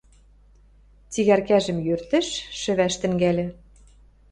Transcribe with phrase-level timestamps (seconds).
[1.11, 2.27] цигӓркӓжӹм йӧртӹш,
[2.59, 3.45] шӹвӓш тӹнгӓльӹ.